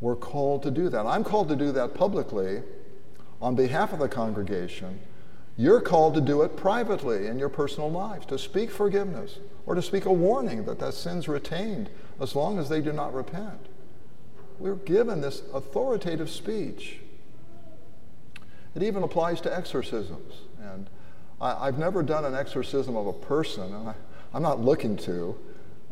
We're 0.00 0.16
called 0.16 0.62
to 0.64 0.70
do 0.70 0.88
that. 0.88 1.06
I'm 1.06 1.24
called 1.24 1.48
to 1.48 1.56
do 1.56 1.72
that 1.72 1.94
publicly 1.94 2.62
on 3.40 3.54
behalf 3.54 3.92
of 3.92 3.98
the 3.98 4.08
congregation. 4.08 5.00
You're 5.56 5.80
called 5.80 6.14
to 6.14 6.20
do 6.20 6.42
it 6.42 6.56
privately 6.56 7.26
in 7.26 7.38
your 7.38 7.48
personal 7.48 7.90
lives, 7.90 8.26
to 8.26 8.38
speak 8.38 8.70
forgiveness 8.70 9.38
or 9.66 9.74
to 9.74 9.82
speak 9.82 10.04
a 10.04 10.12
warning 10.12 10.64
that 10.64 10.80
that 10.80 10.94
sin's 10.94 11.28
retained 11.28 11.90
as 12.20 12.34
long 12.34 12.58
as 12.58 12.68
they 12.68 12.80
do 12.80 12.92
not 12.92 13.14
repent. 13.14 13.66
We're 14.58 14.76
given 14.76 15.20
this 15.20 15.42
authoritative 15.52 16.30
speech. 16.30 17.00
It 18.74 18.82
even 18.82 19.02
applies 19.02 19.40
to 19.42 19.54
exorcisms. 19.54 20.34
And 20.60 20.88
I, 21.40 21.66
have 21.66 21.78
never 21.78 22.02
done 22.02 22.24
an 22.24 22.34
exorcism 22.34 22.96
of 22.96 23.06
a 23.06 23.12
person, 23.12 23.74
and 23.74 23.88
I, 23.88 23.94
am 24.34 24.42
not 24.42 24.60
looking 24.60 24.96
to. 24.98 25.36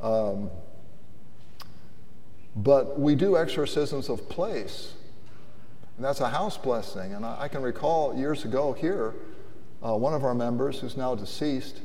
Um, 0.00 0.50
but 2.56 2.98
we 2.98 3.14
do 3.14 3.36
exorcisms 3.36 4.08
of 4.08 4.28
place. 4.28 4.94
And 5.96 6.04
that's 6.04 6.20
a 6.20 6.28
house 6.28 6.56
blessing. 6.56 7.14
And 7.14 7.24
I, 7.24 7.42
I 7.42 7.48
can 7.48 7.62
recall 7.62 8.16
years 8.16 8.44
ago 8.44 8.72
here, 8.72 9.14
uh, 9.84 9.96
one 9.96 10.14
of 10.14 10.24
our 10.24 10.34
members, 10.34 10.80
who's 10.80 10.96
now 10.96 11.14
deceased, 11.14 11.80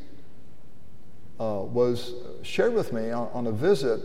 uh, 1.40 1.62
was 1.62 2.14
shared 2.42 2.74
with 2.74 2.94
me 2.94 3.12
on, 3.12 3.30
on 3.34 3.48
a 3.48 3.52
visit. 3.52 4.02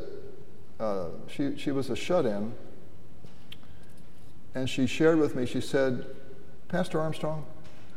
Uh, 0.82 1.10
she, 1.28 1.56
she 1.56 1.70
was 1.70 1.90
a 1.90 1.96
shut 1.96 2.26
in. 2.26 2.52
And 4.56 4.68
she 4.68 4.88
shared 4.88 5.18
with 5.18 5.36
me, 5.36 5.46
she 5.46 5.60
said, 5.60 6.04
Pastor 6.66 7.00
Armstrong, 7.00 7.46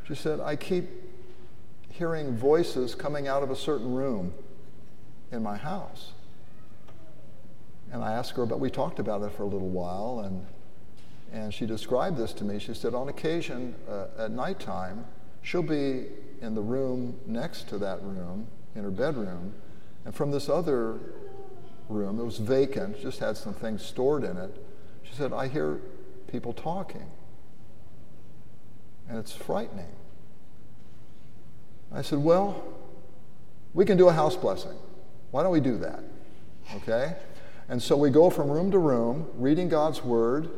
she 0.08 0.14
said, 0.14 0.40
I 0.40 0.56
keep 0.56 0.88
hearing 1.90 2.38
voices 2.38 2.94
coming 2.94 3.28
out 3.28 3.42
of 3.42 3.50
a 3.50 3.56
certain 3.56 3.92
room 3.92 4.36
in 5.32 5.42
my 5.42 5.58
house. 5.58 6.12
And 7.92 8.04
I 8.04 8.14
asked 8.14 8.36
her, 8.36 8.46
but 8.46 8.60
we 8.60 8.70
talked 8.70 9.00
about 9.00 9.24
it 9.24 9.32
for 9.32 9.44
a 9.44 9.48
little 9.48 9.70
while, 9.70 10.20
and, 10.20 10.46
and 11.34 11.52
she 11.52 11.66
described 11.66 12.18
this 12.18 12.34
to 12.34 12.44
me. 12.44 12.60
She 12.60 12.76
said, 12.76 12.94
on 12.94 13.10
occasion 13.10 13.74
uh, 13.90 14.26
at 14.26 14.32
nighttime, 14.32 15.06
she'll 15.42 15.64
be 15.64 16.06
in 16.40 16.54
the 16.54 16.62
room 16.62 17.20
next 17.26 17.68
to 17.70 17.80
that 17.80 18.04
room, 18.04 18.46
in 18.76 18.84
her 18.84 18.92
bedroom, 18.92 19.56
and 20.06 20.14
from 20.14 20.30
this 20.30 20.50
other 20.50 21.00
room, 21.90 22.20
it 22.20 22.24
was 22.24 22.38
vacant, 22.38 23.02
just 23.02 23.20
had 23.20 23.38
some 23.38 23.54
things 23.54 23.84
stored 23.86 24.24
in 24.24 24.38
it. 24.38 24.64
She 25.04 25.14
said, 25.14 25.34
I 25.34 25.48
hear 25.48 25.80
people 26.28 26.54
talking 26.54 27.06
and 29.08 29.18
it's 29.18 29.32
frightening. 29.32 29.94
I 31.92 32.02
said, 32.02 32.20
Well, 32.20 32.64
we 33.74 33.86
can 33.86 33.98
do 33.98 34.08
a 34.08 34.14
house 34.14 34.36
blessing. 34.36 34.76
Why 35.32 35.44
don't 35.44 35.52
we 35.52 35.60
do 35.60 35.78
that? 35.78 36.04
okay? 36.76 37.16
And 37.70 37.82
so 37.82 37.98
we 37.98 38.10
go 38.10 38.30
from 38.30 38.50
room 38.50 38.72
to 38.72 38.80
room, 38.80 39.28
reading 39.36 39.70
God's 39.70 40.04
word 40.04 40.50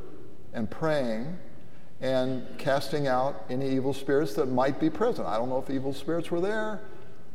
and 0.53 0.69
praying 0.69 1.37
and 2.01 2.45
casting 2.57 3.07
out 3.07 3.45
any 3.49 3.69
evil 3.69 3.93
spirits 3.93 4.33
that 4.35 4.47
might 4.47 4.79
be 4.79 4.89
present. 4.89 5.27
I 5.27 5.37
don't 5.37 5.49
know 5.49 5.57
if 5.57 5.69
evil 5.69 5.93
spirits 5.93 6.29
were 6.29 6.41
there, 6.41 6.81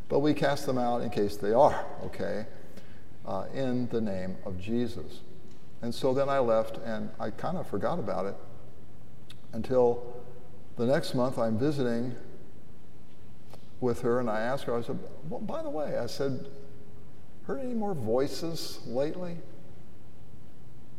but 0.08 0.20
we 0.20 0.34
cast 0.34 0.66
them 0.66 0.78
out 0.78 1.02
in 1.02 1.10
case 1.10 1.36
they 1.36 1.52
are, 1.52 1.84
okay? 2.04 2.46
Uh, 3.24 3.44
in 3.54 3.88
the 3.90 4.00
name 4.00 4.36
of 4.44 4.60
Jesus. 4.60 5.20
And 5.80 5.94
so 5.94 6.12
then 6.12 6.28
I 6.28 6.40
left 6.40 6.78
and 6.78 7.08
I 7.20 7.30
kind 7.30 7.56
of 7.56 7.68
forgot 7.68 8.00
about 8.00 8.26
it 8.26 8.34
until 9.52 10.24
the 10.76 10.86
next 10.86 11.14
month 11.14 11.38
I'm 11.38 11.56
visiting 11.56 12.16
with 13.80 14.00
her 14.02 14.18
and 14.18 14.28
I 14.28 14.40
asked 14.40 14.64
her, 14.64 14.76
I 14.76 14.82
said, 14.82 14.98
well, 15.28 15.40
by 15.40 15.62
the 15.62 15.70
way, 15.70 15.98
I 15.98 16.06
said, 16.06 16.48
heard 17.46 17.60
any 17.60 17.74
more 17.74 17.94
voices 17.94 18.80
lately? 18.86 19.36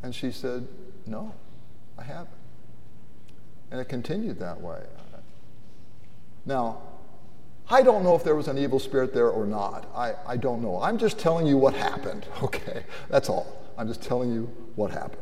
And 0.01 0.15
she 0.15 0.31
said, 0.31 0.65
no, 1.05 1.33
I 1.97 2.03
haven't. 2.03 2.29
And 3.69 3.81
it 3.81 3.89
continued 3.89 4.39
that 4.39 4.62
way. 4.62 4.83
Now, 6.45 6.81
I 7.69 7.82
don't 7.82 8.04
know 8.04 8.15
if 8.15 8.23
there 8.23 8.36
was 8.36 8.47
an 8.47 8.58
evil 8.58 8.80
spirit 8.80 9.13
there 9.13 9.30
or 9.30 9.45
not. 9.45 9.89
I, 9.95 10.13
I 10.28 10.38
don't 10.38 10.62
know. 10.62 10.82
I'm 10.82 10.97
just 10.97 11.17
telling 11.17 11.47
you 11.47 11.58
what 11.58 11.73
happened, 11.73 12.26
okay? 12.43 12.84
That's 13.10 13.30
all. 13.30 13.62
I'm 13.78 13.88
just 13.88 14.02
telling 14.02 14.32
you 14.32 14.52
what 14.76 14.91
happened. 14.91 15.19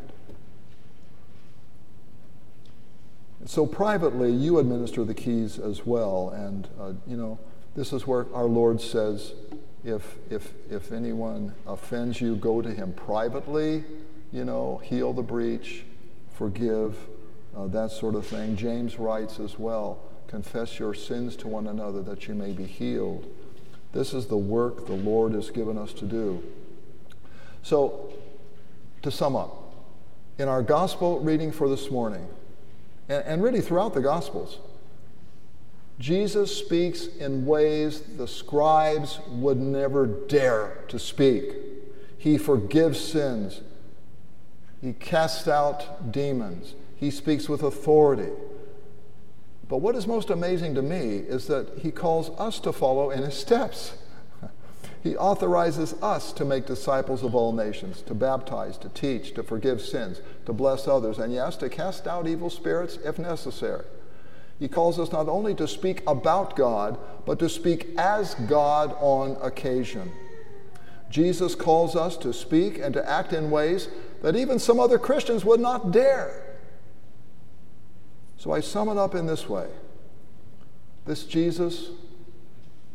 So 3.45 3.65
privately, 3.65 4.32
you 4.32 4.60
administer 4.60 5.04
the 5.04 5.13
keys 5.13 5.58
as 5.58 5.86
well. 5.86 6.30
And, 6.30 6.67
uh, 6.80 6.93
you 7.08 7.17
know, 7.17 7.39
this 7.75 7.91
is 7.93 8.06
where 8.06 8.25
our 8.34 8.45
Lord 8.45 8.82
says, 8.82 9.34
if, 9.84 10.17
if, 10.30 10.54
if 10.69 10.91
anyone 10.91 11.56
offends 11.65 12.21
you, 12.21 12.36
go 12.36 12.62
to 12.62 12.71
him 12.71 12.93
privately, 12.93 13.84
you 14.32 14.45
know, 14.45 14.77
heal 14.84 15.13
the 15.13 15.23
breach, 15.23 15.84
forgive, 16.34 16.95
uh, 17.55 17.67
that 17.67 17.91
sort 17.91 18.15
of 18.15 18.25
thing. 18.25 18.55
James 18.55 18.97
writes 18.97 19.39
as 19.39 19.59
well, 19.59 19.99
confess 20.27 20.79
your 20.79 20.93
sins 20.93 21.35
to 21.37 21.47
one 21.47 21.67
another 21.67 22.01
that 22.01 22.27
you 22.27 22.35
may 22.35 22.51
be 22.51 22.65
healed. 22.65 23.29
This 23.91 24.13
is 24.13 24.27
the 24.27 24.37
work 24.37 24.87
the 24.87 24.93
Lord 24.93 25.33
has 25.33 25.49
given 25.49 25.77
us 25.77 25.93
to 25.93 26.05
do. 26.05 26.43
So, 27.63 28.13
to 29.01 29.11
sum 29.11 29.35
up, 29.35 29.73
in 30.37 30.47
our 30.47 30.61
gospel 30.61 31.19
reading 31.19 31.51
for 31.51 31.67
this 31.67 31.91
morning, 31.91 32.25
and, 33.09 33.23
and 33.25 33.43
really 33.43 33.61
throughout 33.61 33.93
the 33.93 34.01
gospels, 34.01 34.59
Jesus 35.99 36.55
speaks 36.55 37.05
in 37.05 37.45
ways 37.45 38.01
the 38.17 38.27
scribes 38.27 39.19
would 39.27 39.59
never 39.59 40.07
dare 40.07 40.79
to 40.87 40.97
speak. 40.97 41.53
He 42.17 42.37
forgives 42.37 42.99
sins. 42.99 43.61
He 44.81 44.93
casts 44.93 45.47
out 45.47 46.11
demons. 46.11 46.73
He 47.01 47.09
speaks 47.09 47.49
with 47.49 47.63
authority. 47.63 48.31
But 49.67 49.77
what 49.77 49.95
is 49.95 50.05
most 50.05 50.29
amazing 50.29 50.75
to 50.75 50.83
me 50.83 51.17
is 51.17 51.47
that 51.47 51.79
he 51.79 51.91
calls 51.91 52.29
us 52.39 52.59
to 52.59 52.71
follow 52.71 53.09
in 53.09 53.23
his 53.23 53.35
steps. 53.35 53.97
He 55.03 55.17
authorizes 55.17 55.95
us 56.03 56.31
to 56.33 56.45
make 56.45 56.67
disciples 56.67 57.23
of 57.23 57.33
all 57.33 57.53
nations, 57.53 58.03
to 58.03 58.13
baptize, 58.13 58.77
to 58.77 58.89
teach, 58.89 59.33
to 59.33 59.41
forgive 59.41 59.81
sins, 59.81 60.21
to 60.45 60.53
bless 60.53 60.87
others, 60.87 61.17
and 61.17 61.33
yes, 61.33 61.57
to 61.57 61.69
cast 61.69 62.05
out 62.05 62.27
evil 62.27 62.51
spirits 62.51 62.99
if 63.03 63.17
necessary. 63.17 63.83
He 64.59 64.67
calls 64.67 64.99
us 64.99 65.11
not 65.11 65.27
only 65.27 65.55
to 65.55 65.67
speak 65.67 66.03
about 66.05 66.55
God, 66.55 66.99
but 67.25 67.39
to 67.39 67.49
speak 67.49 67.87
as 67.97 68.35
God 68.35 68.95
on 68.99 69.37
occasion. 69.41 70.11
Jesus 71.09 71.55
calls 71.55 71.95
us 71.95 72.15
to 72.17 72.31
speak 72.31 72.77
and 72.77 72.93
to 72.93 73.09
act 73.09 73.33
in 73.33 73.49
ways 73.49 73.87
that 74.21 74.35
even 74.35 74.59
some 74.59 74.79
other 74.79 74.99
Christians 74.99 75.43
would 75.43 75.59
not 75.59 75.91
dare. 75.91 76.40
So 78.41 78.51
I 78.51 78.60
sum 78.60 78.89
it 78.89 78.97
up 78.97 79.13
in 79.13 79.27
this 79.27 79.47
way 79.47 79.67
this 81.06 81.25
Jesus, 81.25 81.91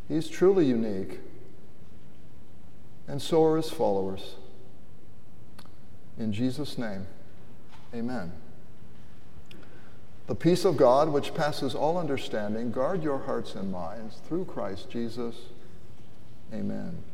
he's 0.09 0.26
truly 0.28 0.66
unique 0.66 1.20
and 3.06 3.22
so 3.22 3.44
are 3.44 3.56
his 3.56 3.70
followers. 3.70 4.35
In 6.18 6.32
Jesus' 6.32 6.76
name, 6.76 7.06
amen. 7.94 8.32
The 10.26 10.35
peace 10.35 10.64
of 10.64 10.76
God, 10.76 11.11
which 11.11 11.32
passes 11.32 11.76
all 11.76 11.96
understanding, 11.96 12.72
guard 12.72 13.04
your 13.04 13.18
hearts 13.18 13.54
and 13.54 13.70
minds 13.70 14.16
through 14.26 14.46
Christ 14.46 14.90
Jesus. 14.90 15.37
Amen. 16.52 17.04